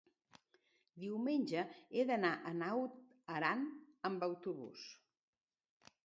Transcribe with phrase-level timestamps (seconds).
[1.01, 1.65] diumenge
[1.97, 2.95] he d'anar a Naut
[3.33, 3.61] Aran
[4.09, 4.87] amb autobús.